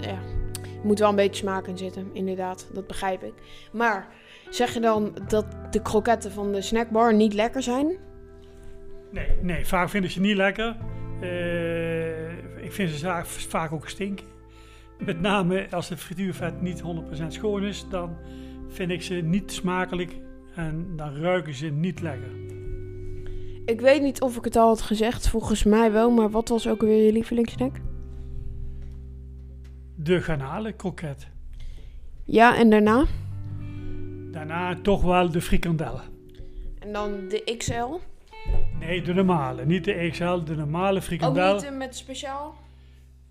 ja. 0.00 0.18
Er 0.62 0.82
moet 0.82 0.98
wel 0.98 1.08
een 1.08 1.16
beetje 1.16 1.42
smaak 1.42 1.66
in 1.66 1.78
zitten, 1.78 2.10
inderdaad. 2.12 2.70
Dat 2.72 2.86
begrijp 2.86 3.22
ik. 3.22 3.34
Maar 3.72 4.08
zeg 4.50 4.74
je 4.74 4.80
dan 4.80 5.16
dat 5.28 5.46
de 5.70 5.82
kroketten 5.82 6.32
van 6.32 6.52
de 6.52 6.62
snackbar 6.62 7.14
niet 7.14 7.34
lekker 7.34 7.62
zijn? 7.62 7.96
Nee, 9.10 9.28
nee, 9.42 9.66
vaak 9.66 9.88
vind 9.88 10.04
ik 10.04 10.10
ze 10.10 10.20
niet 10.20 10.36
lekker. 10.36 10.76
Eh, 11.20 12.64
ik 12.64 12.72
vind 12.72 12.90
ze 12.90 13.22
vaak 13.24 13.72
ook 13.72 13.88
stinken. 13.88 14.35
Met 14.98 15.20
name 15.20 15.66
als 15.70 15.88
het 15.88 15.98
frituurvet 15.98 16.60
niet 16.62 16.82
100% 16.82 17.26
schoon 17.28 17.64
is, 17.64 17.86
dan 17.90 18.16
vind 18.68 18.90
ik 18.90 19.02
ze 19.02 19.14
niet 19.14 19.52
smakelijk 19.52 20.16
en 20.54 20.86
dan 20.96 21.16
ruiken 21.16 21.54
ze 21.54 21.66
niet 21.66 22.00
lekker. 22.00 22.30
Ik 23.64 23.80
weet 23.80 24.02
niet 24.02 24.20
of 24.20 24.36
ik 24.36 24.44
het 24.44 24.56
al 24.56 24.68
had 24.68 24.80
gezegd, 24.80 25.28
volgens 25.28 25.64
mij 25.64 25.92
wel. 25.92 26.10
Maar 26.10 26.30
wat 26.30 26.48
was 26.48 26.68
ook 26.68 26.80
weer 26.80 27.04
je 27.06 27.12
lievelingssnack? 27.12 27.76
De 29.94 30.20
garnalen 30.22 30.76
kroket. 30.76 31.28
Ja, 32.24 32.56
en 32.56 32.70
daarna? 32.70 33.04
Daarna 34.32 34.80
toch 34.82 35.02
wel 35.02 35.30
de 35.30 35.40
frikandellen. 35.40 36.02
En 36.78 36.92
dan 36.92 37.10
de 37.28 37.54
XL. 37.58 37.98
Nee, 38.78 39.02
de 39.02 39.14
normale. 39.14 39.64
Niet 39.66 39.84
de 39.84 40.08
XL, 40.10 40.38
de 40.44 40.54
normale 40.56 40.96
Ook 40.96 41.04
frikandel. 41.04 41.54
niet 41.54 41.64
eh, 41.64 41.76
met 41.76 41.96
speciaal? 41.96 42.54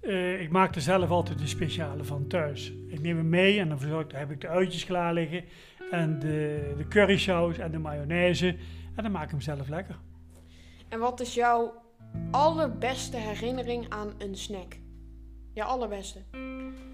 Eh, 0.06 0.42
ik 0.42 0.50
maak 0.50 0.76
er 0.76 0.82
zelf 0.82 1.10
altijd 1.10 1.40
de 1.40 1.48
speciale 1.48 2.04
van 2.04 2.28
thuis. 2.28 2.74
Ik 2.88 3.02
neem 3.02 3.18
hem 3.18 3.30
mee 3.30 3.60
en 3.60 3.70
dan 3.70 3.80
verzorg, 3.80 4.12
heb 4.12 4.32
ik 4.32 4.42
de 4.42 4.48
uitjes 4.48 4.86
klaar 4.86 5.14
liggen. 5.14 5.44
En 5.92 6.20
de, 6.20 6.74
de 6.78 6.88
currysaus 6.88 7.58
en 7.58 7.72
de 7.72 7.78
mayonaise. 7.78 8.48
En 8.96 9.04
dan 9.04 9.12
maak 9.12 9.24
ik 9.24 9.30
hem 9.30 9.42
zelf 9.42 9.68
lekker. 9.68 9.96
En 10.90 11.00
wat 11.00 11.20
is 11.20 11.34
jouw 11.34 11.74
allerbeste 12.32 13.18
herinnering 13.18 13.90
aan 13.90 14.14
een 14.18 14.36
snack? 14.36 14.78
Je 15.54 15.64
allerbeste. 15.64 16.20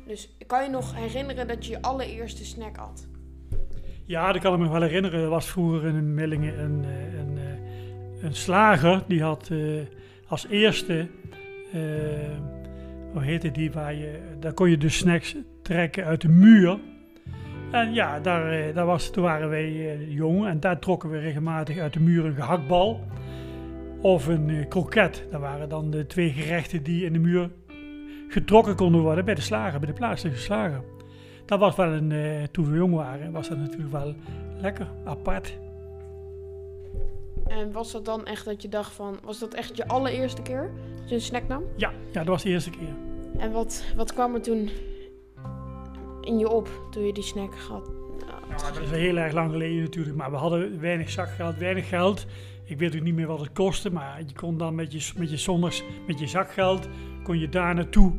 Dus 0.07 0.37
kan 0.47 0.63
je 0.63 0.69
nog 0.69 0.95
herinneren 0.95 1.47
dat 1.47 1.65
je 1.65 1.71
je 1.71 1.81
allereerste 1.81 2.45
snack 2.45 2.75
had? 2.75 3.07
Ja, 4.05 4.31
dat 4.31 4.41
kan 4.41 4.53
ik 4.53 4.59
me 4.59 4.69
wel 4.69 4.81
herinneren. 4.81 5.19
Er 5.19 5.29
was 5.29 5.47
vroeger 5.47 5.85
in 5.85 6.13
Millingen 6.13 6.59
een, 6.59 6.83
eh, 6.85 7.19
een, 7.19 7.37
eh, 7.37 8.23
een 8.23 8.35
slager. 8.35 9.03
Die 9.07 9.21
had 9.21 9.51
als 10.27 10.47
eerste, 10.47 11.07
hoe 13.13 13.23
heette 13.23 13.51
die, 13.51 13.71
waar 13.71 13.93
je, 13.93 14.19
daar 14.39 14.53
kon 14.53 14.69
je 14.69 14.77
de 14.77 14.89
snacks 14.89 15.35
trekken 15.61 16.05
uit 16.05 16.21
de 16.21 16.29
muur. 16.29 16.79
En 17.71 17.93
ja, 17.93 18.19
daar, 18.19 18.51
eh, 18.51 18.75
daar 18.75 18.85
was, 18.85 19.09
toen 19.09 19.23
waren 19.23 19.49
wij 19.49 19.65
eh, 19.65 20.13
jong 20.13 20.45
en 20.45 20.59
daar 20.59 20.79
trokken 20.79 21.09
we 21.09 21.19
regelmatig 21.19 21.77
uit 21.77 21.93
de 21.93 21.99
muur 21.99 22.25
een 22.25 22.35
gehaktbal 22.35 22.99
of 24.01 24.27
een 24.27 24.49
eh, 24.49 24.67
kroket. 24.67 25.25
Dat 25.31 25.41
waren 25.41 25.69
dan 25.69 25.89
de 25.89 26.05
twee 26.05 26.29
gerechten 26.29 26.83
die 26.83 27.05
in 27.05 27.13
de 27.13 27.19
muur 27.19 27.49
getrokken 28.27 28.75
konden 28.75 29.01
worden 29.01 29.25
bij 29.25 29.35
de 29.35 29.41
slager, 29.41 29.79
bij 29.79 29.89
de 29.89 29.95
plaatselijke 29.95 30.39
slager. 30.39 30.81
Dat 31.45 31.59
was 31.59 31.75
wel 31.75 31.91
een, 31.91 32.13
toen 32.51 32.71
we 32.71 32.77
jong 32.77 32.93
waren, 32.93 33.31
was 33.31 33.47
dat 33.47 33.57
natuurlijk 33.57 33.91
wel 33.91 34.15
lekker, 34.61 34.87
apart. 35.05 35.57
En 37.47 37.71
was 37.71 37.91
dat 37.91 38.05
dan 38.05 38.25
echt 38.25 38.45
dat 38.45 38.61
je 38.61 38.69
dacht 38.69 38.93
van... 38.93 39.19
Was 39.23 39.39
dat 39.39 39.53
echt 39.53 39.77
je 39.77 39.87
allereerste 39.87 40.41
keer 40.41 40.71
dat 40.99 41.09
je 41.09 41.15
een 41.15 41.21
snack 41.21 41.47
nam? 41.47 41.63
Ja, 41.75 41.91
ja, 42.11 42.19
dat 42.19 42.27
was 42.27 42.43
de 42.43 42.49
eerste 42.49 42.69
keer. 42.69 42.95
En 43.37 43.51
wat, 43.51 43.83
wat 43.95 44.13
kwam 44.13 44.33
er 44.33 44.41
toen 44.41 44.69
in 46.21 46.37
je 46.37 46.49
op 46.49 46.69
toen 46.91 47.05
je 47.05 47.13
die 47.13 47.23
snack 47.23 47.53
had? 47.69 47.91
Ja, 48.49 48.57
dat 48.57 48.81
is 48.81 48.89
heel 48.89 49.17
erg 49.17 49.33
lang 49.33 49.51
geleden 49.51 49.83
natuurlijk, 49.83 50.15
maar 50.15 50.31
we 50.31 50.37
hadden 50.37 50.79
weinig 50.79 51.09
zakgeld, 51.09 51.57
weinig 51.57 51.89
geld. 51.89 52.25
Ik 52.65 52.77
weet 52.77 52.95
ook 52.95 53.01
niet 53.01 53.15
meer 53.15 53.27
wat 53.27 53.39
het 53.39 53.51
kostte, 53.51 53.91
maar 53.91 54.19
je 54.25 54.33
kon 54.33 54.57
dan 54.57 54.75
met 54.75 54.91
je, 54.91 55.11
met 55.17 55.29
je 55.29 55.37
zondags, 55.37 55.83
met 56.07 56.19
je 56.19 56.27
zakgeld, 56.27 56.87
kon 57.23 57.39
je 57.39 57.49
daar 57.49 57.75
naartoe. 57.75 58.13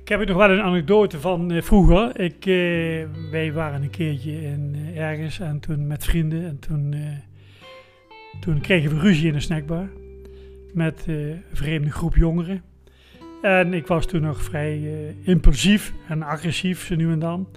Ik 0.00 0.08
heb 0.08 0.26
nog 0.26 0.36
wel 0.36 0.50
een 0.50 0.62
anekdote 0.62 1.20
van 1.20 1.50
eh, 1.50 1.62
vroeger. 1.62 2.20
Ik, 2.20 2.46
eh, 2.46 3.30
wij 3.30 3.52
waren 3.52 3.82
een 3.82 3.90
keertje 3.90 4.42
in, 4.42 4.74
eh, 4.74 4.98
ergens 4.98 5.40
en 5.40 5.60
toen 5.60 5.86
met 5.86 6.04
vrienden 6.04 6.44
en 6.44 6.58
toen, 6.58 6.92
eh, 6.92 7.00
toen 8.40 8.60
kregen 8.60 8.90
we 8.90 9.00
ruzie 9.00 9.28
in 9.28 9.34
een 9.34 9.42
snackbar 9.42 9.88
met 10.72 11.04
eh, 11.06 11.28
een 11.28 11.42
vreemde 11.52 11.90
groep 11.90 12.16
jongeren. 12.16 12.62
En 13.42 13.74
ik 13.74 13.86
was 13.86 14.06
toen 14.06 14.20
nog 14.20 14.42
vrij 14.42 14.72
eh, 14.72 15.28
impulsief 15.28 15.92
en 16.08 16.22
agressief, 16.22 16.86
zo 16.86 16.94
nu 16.94 17.12
en 17.12 17.18
dan. 17.18 17.48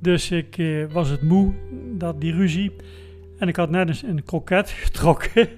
Dus 0.00 0.30
ik 0.30 0.58
eh, 0.58 0.84
was 0.92 1.08
het 1.08 1.22
moe, 1.22 1.52
dat, 1.92 2.20
die 2.20 2.32
ruzie. 2.32 2.72
En 3.38 3.48
ik 3.48 3.56
had 3.56 3.70
net 3.70 3.88
eens 3.88 4.02
een 4.02 4.24
kroket 4.24 4.70
getrokken. 4.84 5.48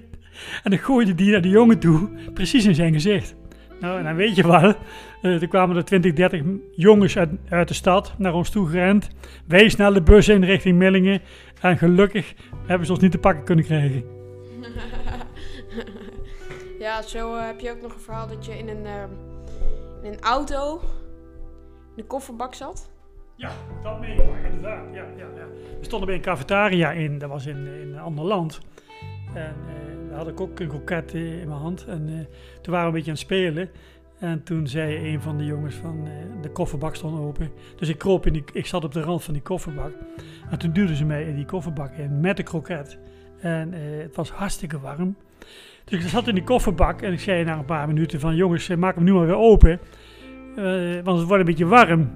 en 0.63 0.71
ik 0.71 0.81
gooide 0.81 1.15
die 1.15 1.31
naar 1.31 1.41
de 1.41 1.49
jongen 1.49 1.79
toe, 1.79 2.09
precies 2.33 2.65
in 2.65 2.75
zijn 2.75 2.93
gezicht. 2.93 3.35
Nou, 3.79 3.97
en 3.97 4.03
dan 4.03 4.15
weet 4.15 4.35
je 4.35 4.47
wel, 4.47 4.75
eh 5.21 5.41
er 5.41 5.47
kwamen 5.47 5.75
er 5.75 5.85
20, 5.85 6.13
30 6.13 6.41
jongens 6.75 7.17
uit, 7.17 7.29
uit 7.49 7.67
de 7.67 7.73
stad 7.73 8.15
naar 8.17 8.33
ons 8.33 8.49
toe 8.49 8.67
gerend. 8.67 9.09
Wij 9.47 9.69
snel 9.69 9.93
de 9.93 10.01
bus 10.01 10.27
in 10.27 10.43
richting 10.43 10.77
Millingen. 10.77 11.21
En 11.61 11.77
gelukkig 11.77 12.33
hebben 12.65 12.87
ze 12.87 12.93
ons 12.93 13.01
niet 13.01 13.11
te 13.11 13.17
pakken 13.17 13.43
kunnen 13.43 13.65
krijgen. 13.65 14.16
ja, 16.79 17.01
zo 17.01 17.35
eh, 17.35 17.45
heb 17.45 17.59
je 17.59 17.71
ook 17.71 17.81
nog 17.81 17.93
een 17.93 17.99
verhaal 17.99 18.27
dat 18.27 18.45
je 18.45 18.57
in 18.57 18.69
een, 18.69 18.85
ehm, 18.85 19.09
in 20.01 20.13
een 20.13 20.21
auto 20.21 20.79
in 21.89 21.95
de 21.95 22.03
kofferbak 22.03 22.53
zat. 22.53 22.89
Ja, 23.35 23.51
dat 23.83 23.99
meegemaakt, 23.99 24.45
inderdaad. 24.45 24.93
Ja, 24.93 25.05
ja, 25.17 25.27
ja. 25.35 25.45
We 25.79 25.85
stonden 25.85 26.07
bij 26.07 26.17
een 26.17 26.23
cafetaria 26.23 26.91
in, 26.91 27.17
dat 27.17 27.29
was 27.29 27.45
in, 27.45 27.67
in 27.67 27.93
een 27.93 27.99
ander 27.99 28.25
land. 28.25 28.59
En 29.33 29.55
eh, 29.67 30.09
daar 30.09 30.17
had 30.17 30.27
ik 30.27 30.41
ook 30.41 30.59
een 30.59 30.67
kroket 30.67 31.13
in 31.13 31.47
mijn 31.47 31.59
hand. 31.59 31.85
En 31.85 32.07
eh, 32.07 32.35
toen 32.61 32.73
waren 32.73 32.81
we 32.81 32.85
een 32.85 32.91
beetje 32.91 33.11
aan 33.11 33.17
het 33.17 33.25
spelen. 33.25 33.69
En 34.19 34.43
toen 34.43 34.67
zei 34.67 35.13
een 35.13 35.21
van 35.21 35.37
de 35.37 35.45
jongens 35.45 35.75
van 35.75 36.07
de 36.41 36.49
kofferbak 36.49 36.95
stond 36.95 37.19
open. 37.19 37.51
Dus 37.75 37.89
ik 37.89 37.97
kroop 37.97 38.25
in 38.25 38.33
die, 38.33 38.43
ik 38.53 38.65
zat 38.65 38.83
op 38.83 38.93
de 38.93 39.01
rand 39.01 39.23
van 39.23 39.33
die 39.33 39.43
kofferbak. 39.43 39.91
En 40.49 40.59
toen 40.59 40.73
duwden 40.73 40.95
ze 40.95 41.05
mij 41.05 41.23
in 41.23 41.35
die 41.35 41.45
kofferbak 41.45 41.93
in 41.93 42.19
met 42.19 42.37
de 42.37 42.43
kroket. 42.43 42.99
En 43.39 43.73
eh, 43.73 43.79
het 44.01 44.15
was 44.15 44.29
hartstikke 44.29 44.79
warm. 44.79 45.15
Dus 45.83 46.03
ik 46.03 46.09
zat 46.09 46.27
in 46.27 46.35
die 46.35 46.43
kofferbak 46.43 47.01
en 47.01 47.13
ik 47.13 47.19
zei 47.19 47.43
na 47.43 47.57
een 47.57 47.65
paar 47.65 47.87
minuten 47.87 48.19
van 48.19 48.35
jongens, 48.35 48.69
eh, 48.69 48.77
maak 48.77 48.95
hem 48.95 49.03
nu 49.03 49.13
maar 49.13 49.25
weer 49.25 49.37
open. 49.37 49.79
Eh, 50.55 50.65
want 51.03 51.17
het 51.17 51.27
wordt 51.27 51.39
een 51.39 51.45
beetje 51.45 51.65
warm. 51.65 52.09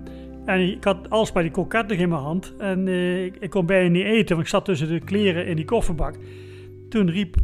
En 0.46 0.60
ik 0.60 0.84
had 0.84 1.10
alles 1.10 1.32
bij 1.32 1.42
die 1.42 1.52
kroket 1.52 1.88
nog 1.88 1.98
in 1.98 2.10
mijn 2.10 2.22
hand. 2.22 2.54
En 2.58 2.88
ik, 3.26 3.36
ik 3.40 3.50
kon 3.50 3.66
bijna 3.66 3.90
niet 3.90 4.06
eten, 4.06 4.36
want 4.36 4.42
ik 4.42 4.48
zat 4.48 4.66
tussen 4.66 4.88
de 4.88 5.00
kleren 5.00 5.46
in 5.46 5.56
die 5.56 5.66
kofferbak. 5.66 6.16
Toen, 6.90 7.10
riep, 7.10 7.36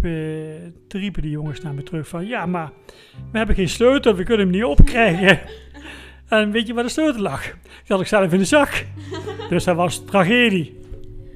toen 0.87 1.01
riepen 1.01 1.21
die 1.21 1.31
jongens 1.31 1.61
naar 1.61 1.73
me 1.73 1.83
terug 1.83 2.07
van... 2.07 2.27
Ja, 2.27 2.45
maar 2.45 2.71
we 3.31 3.37
hebben 3.37 3.55
geen 3.55 3.69
sleutel, 3.69 4.15
we 4.15 4.23
kunnen 4.23 4.45
hem 4.45 4.55
niet 4.55 4.63
opkrijgen. 4.63 5.39
en 6.29 6.51
weet 6.51 6.67
je 6.67 6.73
waar 6.73 6.83
de 6.83 6.89
sleutel 6.89 7.21
lag? 7.21 7.43
Die 7.43 7.51
had 7.87 8.01
ik 8.01 8.07
zelf 8.07 8.33
in 8.33 8.39
de 8.39 8.45
zak. 8.45 8.85
dus 9.49 9.63
dat 9.63 9.75
was 9.75 10.05
tragedie. 10.05 10.79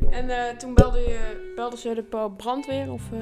En 0.10 0.58
toen 0.58 0.74
belde, 0.74 1.00
je, 1.00 1.51
belde 1.62 1.78
ze 1.78 1.94
de 2.10 2.30
brandweer 2.38 2.92
of... 2.92 3.12
eh, 3.12 3.20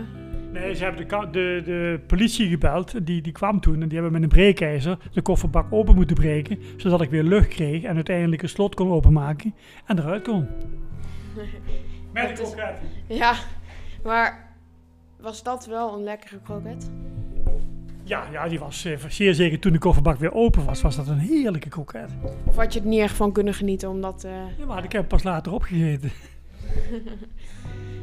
Nee, 0.51 0.73
ze 0.75 0.83
hebben 0.83 1.07
de, 1.07 1.27
de, 1.31 1.61
de 1.65 1.99
politie 2.07 2.49
gebeld. 2.49 3.05
Die, 3.05 3.21
die 3.21 3.31
kwam 3.31 3.59
toen 3.59 3.81
en 3.81 3.87
die 3.87 3.93
hebben 3.93 4.11
met 4.11 4.21
een 4.23 4.29
breekijzer 4.29 4.97
de 5.11 5.21
kofferbak 5.21 5.65
open 5.73 5.95
moeten 5.95 6.15
breken. 6.15 6.59
Zodat 6.77 7.01
ik 7.01 7.09
weer 7.09 7.23
lucht 7.23 7.47
kreeg 7.47 7.83
en 7.83 7.95
uiteindelijk 7.95 8.41
een 8.41 8.49
slot 8.49 8.75
kon 8.75 8.91
openmaken 8.91 9.53
en 9.85 9.99
eruit 9.99 10.23
kon. 10.23 10.47
Met 12.13 12.29
een 12.29 12.35
kroket. 12.35 12.81
Ja, 13.07 13.33
maar 14.03 14.53
was 15.19 15.43
dat 15.43 15.65
wel 15.65 15.93
een 15.97 16.03
lekkere 16.03 16.39
kroket? 16.43 16.91
Ja, 18.03 18.23
ja, 18.31 18.47
die 18.47 18.59
was 18.59 18.85
eh, 18.85 18.97
zeer 19.07 19.33
zeker 19.33 19.59
toen 19.59 19.71
de 19.73 19.79
kofferbak 19.79 20.17
weer 20.19 20.33
open 20.33 20.65
was, 20.65 20.81
was 20.81 20.95
dat 20.95 21.07
een 21.07 21.17
heerlijke 21.19 21.69
kroket. 21.69 22.09
Of 22.45 22.55
had 22.55 22.73
je 22.73 22.79
het 22.79 22.87
niet 22.87 22.99
echt 22.99 23.15
van 23.15 23.31
kunnen 23.31 23.53
genieten 23.53 23.89
omdat... 23.89 24.23
eh, 24.23 24.31
Ja, 24.57 24.65
maar 24.65 24.83
ik 24.83 24.91
heb 24.91 25.07
pas 25.07 25.23
later 25.23 25.51
opgegeten. 25.53 26.11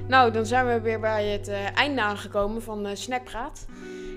Nou, 0.09 0.33
dan 0.33 0.47
zijn 0.47 0.67
we 0.67 0.81
weer 0.81 1.01
bij 1.01 1.27
het 1.27 1.49
eh, 1.49 1.77
einde 1.77 2.03
aangekomen 2.03 2.63
van 2.63 2.87
eh 2.87 2.95
Snackpraat. 2.95 3.67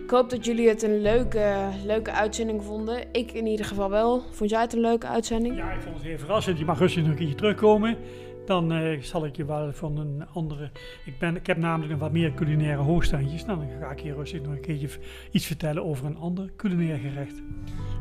Ik 0.04 0.10
hoop 0.10 0.30
dat 0.30 0.46
jullie 0.46 0.70
het 0.70 0.84
een 0.84 1.02
leuke, 1.02 1.56
leuke 1.86 2.12
uitzending 2.12 2.64
vonden. 2.64 3.04
Ik 3.12 3.32
in 3.32 3.46
ieder 3.46 3.66
geval 3.66 3.90
wel. 3.90 4.24
Vond 4.32 4.50
jij 4.50 4.62
het 4.62 4.74
een 4.74 4.80
leuke 4.80 5.08
uitzending? 5.08 5.56
Ja, 5.56 5.72
ik 5.72 5.82
vond 5.82 5.96
het 5.96 6.04
heel 6.04 6.18
verrassend. 6.18 6.60
Je 6.60 6.66
mag 6.66 6.80
rustig 6.80 7.02
nog 7.02 7.12
een 7.12 7.18
keertje 7.18 7.36
terugkomen. 7.36 7.98
Dan 8.46 8.72
eh, 8.72 9.02
zal 9.02 9.26
ik 9.26 9.36
je 9.36 9.46
wel 9.46 9.74
van 9.74 9.98
een 9.98 10.26
andere... 10.34 10.72
Ik, 11.06 11.20
ben, 11.20 11.36
ik 11.36 11.48
heb 11.48 11.58
namelijk 11.58 11.92
nog 11.92 12.00
wat 12.00 12.12
meer 12.12 12.34
culinaire 12.34 12.82
hoogstandjes. 12.82 13.46
Nou, 13.46 13.60
dan 13.60 13.68
ga 13.80 13.92
ik 13.92 14.00
hier 14.00 14.16
rustig 14.16 14.42
nog 14.42 14.52
een 14.52 14.62
keertje 14.62 14.90
iets 15.32 15.46
vertellen 15.46 15.84
over 15.84 16.06
een 16.06 16.18
ander 16.18 16.50
culinair 16.58 16.98
gerecht. 16.98 17.42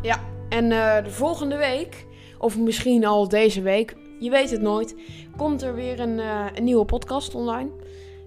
Ja, 0.03 0.21
en 0.49 0.69
de 1.05 1.11
volgende 1.11 1.57
week, 1.57 2.07
of 2.39 2.59
misschien 2.59 3.07
al 3.07 3.29
deze 3.29 3.63
week, 3.63 3.97
je 4.19 4.31
weet 4.31 4.51
het 4.51 4.61
nooit, 4.61 4.95
komt 5.37 5.63
er 5.63 5.75
weer 5.75 6.01
een, 6.01 6.19
eh, 6.19 6.47
een 6.55 6.65
nieuwe 6.65 6.85
podcast 6.85 7.35
online. 7.35 7.71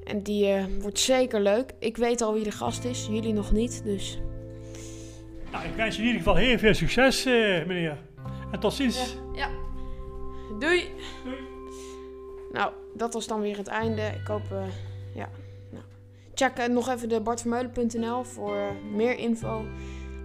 En 0.03 0.23
die 0.23 0.47
eh, 0.47 0.63
wordt 0.79 0.99
zeker 0.99 1.41
leuk. 1.41 1.73
Ik 1.79 1.97
weet 1.97 2.21
al 2.21 2.33
wie 2.33 2.43
de 2.43 2.51
gast 2.51 2.83
is, 2.83 3.07
jullie 3.09 3.33
nog 3.33 3.51
niet, 3.51 3.83
dus... 3.83 4.19
Nou, 5.51 5.65
ik 5.65 5.75
wens 5.75 5.95
je 5.95 6.01
in 6.01 6.07
ieder 6.07 6.21
geval 6.21 6.37
heel 6.37 6.57
veel 6.57 6.73
succes, 6.73 7.25
eh, 7.25 7.33
meneer. 7.65 7.97
En 8.51 8.59
tot 8.59 8.73
ziens. 8.73 9.17
Ja. 9.33 9.49
Doei! 10.59 10.83
Doei. 11.23 11.37
Nou, 12.51 12.71
dat 12.93 13.13
was 13.13 13.27
dan 13.27 13.41
weer 13.41 13.57
het 13.57 13.67
einde. 13.67 14.01
Ik 14.01 14.27
hoop, 14.27 14.43
ja. 15.15 15.29
Nou. 15.71 15.83
Check 16.33 16.67
nog 16.67 16.89
even 16.89 17.09
de 17.09 17.21
bartvermeulen.nl 17.21 18.23
voor 18.23 18.75
meer 18.93 19.17
info. 19.17 19.65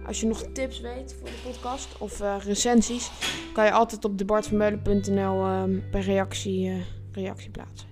Als 0.07 0.19
je 0.19 0.27
nog 0.27 0.43
tips 0.53 0.79
weet 0.79 1.15
voor 1.19 1.27
de 1.27 1.41
podcast 1.43 1.97
of 1.97 2.21
eh, 2.21 2.35
recensies, 2.39 3.11
kan 3.53 3.65
je 3.65 3.71
altijd 3.71 4.05
op 4.05 4.17
de 4.17 4.25
bartvermeulen.nl 4.25 5.45
ehm, 5.45 5.79
per 5.91 6.01
reactie, 6.01 6.69
eh, 6.69 6.75
reactie 7.11 7.49
plaatsen. 7.49 7.87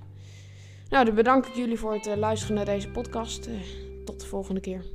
Nou, 0.90 1.06
dan 1.06 1.16
bedank 1.16 1.46
ik 1.46 1.56
jullie 1.56 1.80
voor 1.80 1.94
het 1.94 2.08
eh, 2.08 2.18
luisteren 2.18 2.56
naar 2.56 2.66
deze 2.66 2.90
podcast. 2.90 3.50
Tot 4.06 4.20
de 4.20 4.26
volgende 4.26 4.62
keer. 4.62 4.86